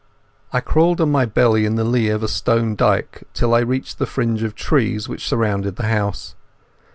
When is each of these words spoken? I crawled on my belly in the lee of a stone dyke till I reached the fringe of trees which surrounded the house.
I 0.51 0.61
crawled 0.61 0.99
on 0.99 1.11
my 1.11 1.25
belly 1.27 1.63
in 1.63 1.75
the 1.75 1.83
lee 1.83 2.09
of 2.09 2.23
a 2.23 2.27
stone 2.27 2.75
dyke 2.75 3.23
till 3.35 3.53
I 3.53 3.59
reached 3.59 3.99
the 3.99 4.07
fringe 4.07 4.41
of 4.41 4.55
trees 4.55 5.07
which 5.07 5.27
surrounded 5.27 5.75
the 5.75 5.89
house. 5.89 6.33